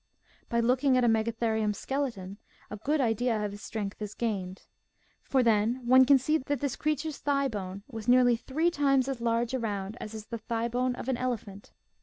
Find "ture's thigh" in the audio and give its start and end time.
6.95-7.47